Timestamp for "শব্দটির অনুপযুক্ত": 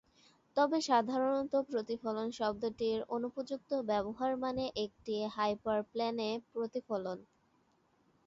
2.31-3.71